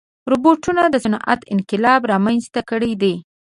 [0.31, 3.13] روبوټونه د صنعت انقلاب رامنځته کړی دی.